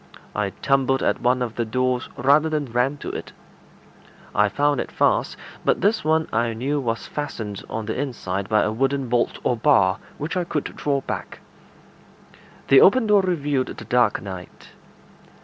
[0.35, 3.33] I tumbled at one of the doors rather than ran to it.
[4.33, 8.63] I found it fast, but this one I knew was fastened on the inside by
[8.63, 11.41] a wooden bolt or bar, which I could draw back.
[12.69, 14.69] The open door revealed the dark night.